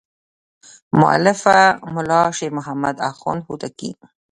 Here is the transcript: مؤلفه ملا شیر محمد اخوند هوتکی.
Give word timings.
مؤلفه 0.99 1.57
ملا 1.93 2.21
شیر 2.37 2.51
محمد 2.57 2.95
اخوند 3.09 3.41
هوتکی. 3.47 3.91